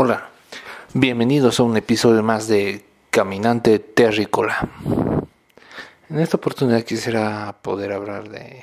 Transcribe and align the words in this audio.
Hola, 0.00 0.30
bienvenidos 0.94 1.58
a 1.58 1.64
un 1.64 1.76
episodio 1.76 2.22
más 2.22 2.46
de 2.46 2.84
Caminante 3.10 3.80
Terrícola. 3.80 4.70
En 6.08 6.20
esta 6.20 6.36
oportunidad 6.36 6.84
quisiera 6.84 7.58
poder 7.62 7.92
hablar 7.92 8.28
de 8.28 8.62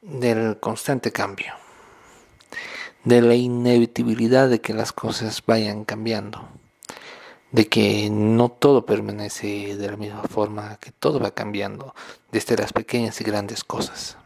del 0.00 0.58
constante 0.58 1.12
cambio, 1.12 1.52
de 3.04 3.20
la 3.20 3.34
inevitabilidad 3.34 4.48
de 4.48 4.62
que 4.62 4.72
las 4.72 4.90
cosas 4.92 5.42
vayan 5.46 5.84
cambiando, 5.84 6.48
de 7.52 7.68
que 7.68 8.08
no 8.08 8.48
todo 8.48 8.86
permanece 8.86 9.76
de 9.76 9.90
la 9.90 9.98
misma 9.98 10.22
forma, 10.22 10.78
que 10.78 10.92
todo 10.92 11.20
va 11.20 11.32
cambiando, 11.32 11.94
desde 12.32 12.56
las 12.56 12.72
pequeñas 12.72 13.20
y 13.20 13.24
grandes 13.24 13.62
cosas. 13.62 14.16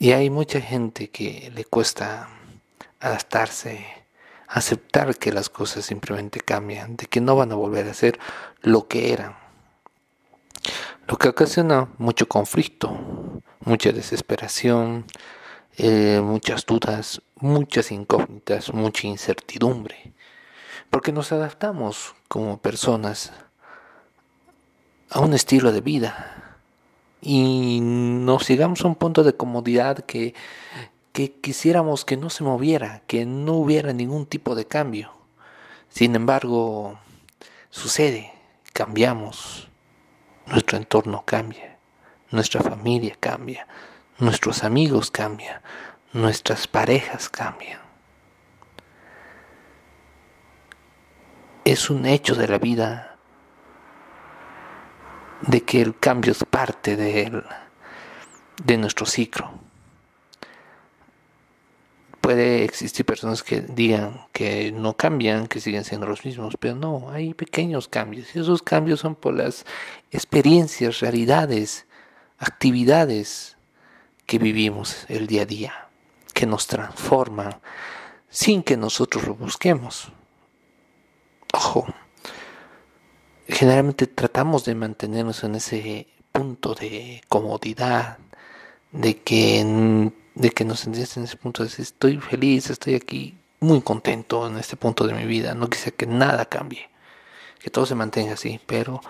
Y 0.00 0.10
hay 0.10 0.28
mucha 0.28 0.60
gente 0.60 1.08
que 1.08 1.52
le 1.54 1.64
cuesta 1.64 2.28
adaptarse 2.98 3.99
aceptar 4.50 5.16
que 5.16 5.32
las 5.32 5.48
cosas 5.48 5.84
simplemente 5.84 6.40
cambian, 6.40 6.96
de 6.96 7.06
que 7.06 7.20
no 7.20 7.36
van 7.36 7.52
a 7.52 7.54
volver 7.54 7.88
a 7.88 7.94
ser 7.94 8.18
lo 8.62 8.88
que 8.88 9.12
eran. 9.12 9.36
Lo 11.06 11.16
que 11.16 11.28
ocasiona 11.28 11.88
mucho 11.98 12.26
conflicto, 12.28 12.90
mucha 13.60 13.92
desesperación, 13.92 15.06
eh, 15.78 16.20
muchas 16.22 16.66
dudas, 16.66 17.22
muchas 17.36 17.92
incógnitas, 17.92 18.74
mucha 18.74 19.06
incertidumbre. 19.06 20.12
Porque 20.90 21.12
nos 21.12 21.30
adaptamos 21.30 22.16
como 22.26 22.58
personas 22.58 23.32
a 25.10 25.20
un 25.20 25.32
estilo 25.32 25.70
de 25.70 25.80
vida 25.80 26.58
y 27.20 27.80
nos 27.80 28.48
llegamos 28.48 28.84
a 28.84 28.88
un 28.88 28.96
punto 28.96 29.22
de 29.22 29.34
comodidad 29.34 29.98
que 29.98 30.34
que 31.20 31.32
quisiéramos 31.32 32.06
que 32.06 32.16
no 32.16 32.30
se 32.30 32.44
moviera, 32.44 33.02
que 33.06 33.26
no 33.26 33.52
hubiera 33.52 33.92
ningún 33.92 34.24
tipo 34.24 34.54
de 34.54 34.66
cambio. 34.66 35.12
Sin 35.90 36.14
embargo, 36.14 36.98
sucede, 37.68 38.32
cambiamos, 38.72 39.68
nuestro 40.46 40.78
entorno 40.78 41.24
cambia, 41.26 41.76
nuestra 42.30 42.62
familia 42.62 43.18
cambia, 43.20 43.66
nuestros 44.18 44.64
amigos 44.64 45.10
cambian, 45.10 45.60
nuestras 46.14 46.66
parejas 46.66 47.28
cambian. 47.28 47.80
Es 51.66 51.90
un 51.90 52.06
hecho 52.06 52.34
de 52.34 52.48
la 52.48 52.58
vida 52.58 53.18
de 55.42 55.62
que 55.64 55.82
el 55.82 55.98
cambio 55.98 56.32
es 56.32 56.44
parte 56.44 56.96
de, 56.96 57.42
de 58.64 58.78
nuestro 58.78 59.04
ciclo 59.04 59.69
puede 62.30 62.62
existir 62.62 63.04
personas 63.04 63.42
que 63.42 63.60
digan 63.60 64.28
que 64.30 64.70
no 64.70 64.96
cambian, 64.96 65.48
que 65.48 65.60
siguen 65.60 65.82
siendo 65.82 66.06
los 66.06 66.24
mismos, 66.24 66.54
pero 66.60 66.76
no, 66.76 67.10
hay 67.10 67.34
pequeños 67.34 67.88
cambios. 67.88 68.36
Y 68.36 68.38
esos 68.38 68.62
cambios 68.62 69.00
son 69.00 69.16
por 69.16 69.34
las 69.34 69.66
experiencias, 70.12 71.00
realidades, 71.00 71.86
actividades 72.38 73.56
que 74.26 74.38
vivimos 74.38 75.06
el 75.08 75.26
día 75.26 75.42
a 75.42 75.46
día, 75.46 75.88
que 76.32 76.46
nos 76.46 76.68
transforman 76.68 77.60
sin 78.28 78.62
que 78.62 78.76
nosotros 78.76 79.26
lo 79.26 79.34
busquemos. 79.34 80.12
Ojo, 81.52 81.84
generalmente 83.48 84.06
tratamos 84.06 84.64
de 84.64 84.76
mantenernos 84.76 85.42
en 85.42 85.56
ese 85.56 86.06
punto 86.30 86.76
de 86.76 87.22
comodidad, 87.28 88.18
de 88.92 89.18
que 89.18 90.12
de 90.40 90.50
que 90.50 90.64
nos 90.64 90.80
sentías 90.80 91.18
en 91.18 91.24
ese 91.24 91.36
punto 91.36 91.62
de 91.62 91.68
estoy 91.68 92.16
feliz, 92.16 92.70
estoy 92.70 92.94
aquí 92.94 93.36
muy 93.60 93.82
contento 93.82 94.46
en 94.46 94.56
este 94.56 94.74
punto 94.74 95.06
de 95.06 95.12
mi 95.12 95.26
vida, 95.26 95.54
no 95.54 95.68
quise 95.68 95.92
que 95.92 96.06
nada 96.06 96.46
cambie, 96.46 96.88
que 97.58 97.68
todo 97.68 97.84
se 97.84 97.94
mantenga 97.94 98.32
así, 98.32 98.58
pero 98.66 99.02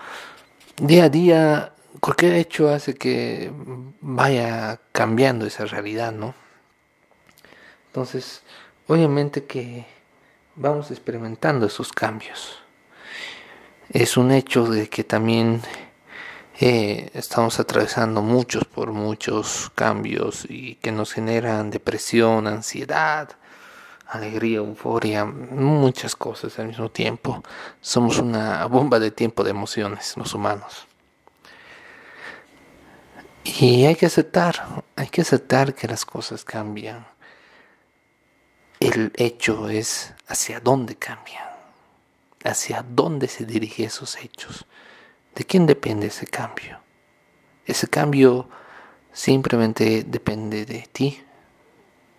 día 0.75 1.05
a 1.05 1.09
día 1.09 1.73
cualquier 2.01 2.33
hecho 2.33 2.69
hace 2.69 2.95
que 2.95 3.49
vaya 4.01 4.81
cambiando 4.91 5.45
esa 5.45 5.63
realidad, 5.65 6.11
¿no? 6.11 6.35
Entonces, 7.87 8.43
obviamente 8.87 9.45
que 9.45 9.85
vamos 10.55 10.91
experimentando 10.91 11.65
esos 11.65 11.93
cambios. 11.93 12.59
Es 13.89 14.17
un 14.17 14.31
hecho 14.31 14.65
de 14.65 14.89
que 14.89 15.05
también 15.05 15.61
eh, 16.63 17.09
estamos 17.15 17.59
atravesando 17.59 18.21
muchos 18.21 18.65
por 18.65 18.91
muchos 18.91 19.71
cambios 19.73 20.45
y 20.47 20.75
que 20.75 20.91
nos 20.91 21.11
generan 21.11 21.71
depresión, 21.71 22.45
ansiedad, 22.45 23.29
alegría, 24.05 24.57
euforia, 24.57 25.25
muchas 25.25 26.15
cosas 26.15 26.59
al 26.59 26.67
mismo 26.67 26.91
tiempo. 26.91 27.41
Somos 27.81 28.19
una 28.19 28.63
bomba 28.67 28.99
de 28.99 29.09
tiempo 29.09 29.43
de 29.43 29.49
emociones 29.49 30.15
los 30.17 30.35
humanos. 30.35 30.85
Y 33.43 33.85
hay 33.85 33.95
que 33.95 34.05
aceptar, 34.05 34.83
hay 34.95 35.07
que 35.07 35.21
aceptar 35.21 35.73
que 35.73 35.87
las 35.87 36.05
cosas 36.05 36.43
cambian. 36.45 37.07
El 38.79 39.11
hecho 39.15 39.67
es 39.67 40.13
hacia 40.27 40.59
dónde 40.59 40.95
cambian, 40.95 41.49
hacia 42.43 42.85
dónde 42.87 43.27
se 43.27 43.45
dirigen 43.45 43.87
esos 43.87 44.15
hechos. 44.17 44.67
¿De 45.35 45.45
quién 45.45 45.65
depende 45.65 46.07
ese 46.07 46.27
cambio? 46.27 46.79
Ese 47.65 47.87
cambio 47.87 48.49
simplemente 49.13 50.03
depende 50.03 50.65
de 50.65 50.87
ti, 50.91 51.23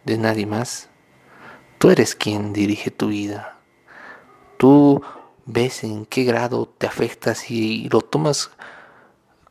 de 0.04 0.16
nadie 0.18 0.46
más. 0.46 0.88
Tú 1.78 1.90
eres 1.90 2.14
quien 2.14 2.52
dirige 2.52 2.90
tu 2.90 3.08
vida. 3.08 3.58
Tú 4.56 5.02
ves 5.44 5.84
en 5.84 6.06
qué 6.06 6.24
grado 6.24 6.66
te 6.66 6.86
afectas 6.86 7.50
y 7.50 7.88
lo 7.90 8.00
tomas 8.00 8.50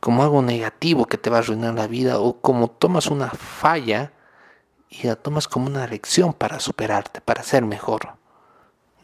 como 0.00 0.24
algo 0.24 0.42
negativo 0.42 1.06
que 1.06 1.18
te 1.18 1.30
va 1.30 1.36
a 1.36 1.40
arruinar 1.40 1.74
la 1.74 1.86
vida 1.86 2.18
o 2.18 2.40
como 2.40 2.68
tomas 2.68 3.06
una 3.06 3.30
falla 3.30 4.12
y 4.88 5.06
la 5.06 5.14
tomas 5.14 5.46
como 5.46 5.66
una 5.66 5.86
lección 5.86 6.32
para 6.32 6.58
superarte, 6.58 7.20
para 7.20 7.44
ser 7.44 7.64
mejor. 7.64 8.16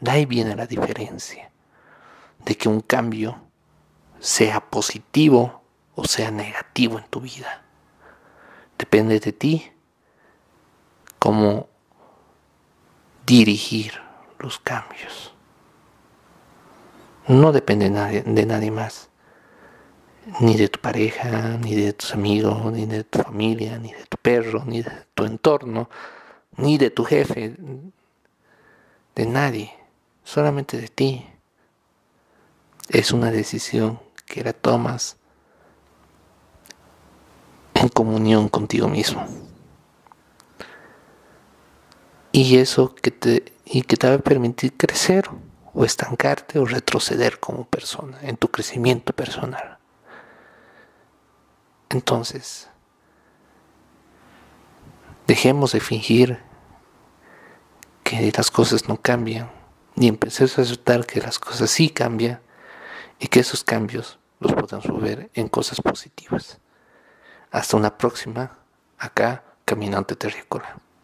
De 0.01 0.11
ahí 0.11 0.25
viene 0.25 0.55
la 0.55 0.67
diferencia 0.67 1.51
de 2.43 2.57
que 2.57 2.67
un 2.67 2.81
cambio 2.81 3.48
sea 4.19 4.59
positivo 4.59 5.61
o 5.95 6.05
sea 6.05 6.31
negativo 6.31 6.97
en 6.97 7.05
tu 7.05 7.21
vida. 7.21 7.63
Depende 8.77 9.19
de 9.19 9.33
ti 9.33 9.71
cómo 11.19 11.67
dirigir 13.25 13.93
los 14.39 14.59
cambios. 14.59 15.33
No 17.27 17.51
depende 17.51 17.89
de 17.89 18.45
nadie, 18.45 18.71
más, 18.71 19.09
ni 20.39 20.55
de 20.55 20.67
tu 20.67 20.79
pareja, 20.79 21.57
ni 21.57 21.75
de 21.75 21.93
tus 21.93 22.13
amigos, 22.13 22.71
ni 22.71 22.87
de 22.87 23.03
tu 23.03 23.19
familia, 23.19 23.77
ni 23.77 23.91
de 23.93 24.03
tu 24.05 24.17
perro, 24.17 24.63
ni 24.65 24.81
de 24.81 24.91
tu 25.13 25.25
entorno, 25.25 25.89
ni 26.57 26.77
de 26.79 26.89
tu 26.89 27.03
jefe, 27.03 27.55
de 29.15 29.25
nadie, 29.27 29.71
solamente 30.23 30.77
de 30.77 30.87
ti. 30.87 31.25
Es 32.89 33.11
una 33.11 33.29
decisión 33.29 33.99
que 34.29 34.43
la 34.43 34.53
tomas 34.53 35.17
en 37.73 37.89
comunión 37.89 38.47
contigo 38.47 38.87
mismo. 38.87 39.25
Y 42.31 42.57
eso 42.57 42.93
que 42.93 43.09
te, 43.09 43.53
y 43.65 43.81
que 43.81 43.97
te 43.97 44.07
va 44.07 44.15
a 44.15 44.19
permitir 44.19 44.77
crecer 44.77 45.29
o 45.73 45.83
estancarte 45.83 46.59
o 46.59 46.65
retroceder 46.65 47.39
como 47.39 47.65
persona, 47.65 48.19
en 48.21 48.37
tu 48.37 48.49
crecimiento 48.49 49.13
personal. 49.13 49.79
Entonces, 51.89 52.69
dejemos 55.25 55.71
de 55.71 55.79
fingir 55.79 56.39
que 58.03 58.31
las 58.35 58.51
cosas 58.51 58.87
no 58.87 59.01
cambian, 59.01 59.49
y 59.95 60.07
empecemos 60.07 60.59
a 60.59 60.61
aceptar 60.61 61.05
que 61.05 61.19
las 61.19 61.39
cosas 61.39 61.69
sí 61.71 61.89
cambian 61.89 62.39
y 63.19 63.27
que 63.27 63.39
esos 63.39 63.63
cambios 63.63 64.18
los 64.39 64.53
podamos 64.53 65.01
ver 65.01 65.29
en 65.33 65.47
cosas 65.47 65.81
positivas. 65.81 66.59
Hasta 67.51 67.77
una 67.77 67.97
próxima, 67.97 68.57
acá, 68.97 69.43
Caminante 69.65 70.15
Terrícola. 70.15 70.79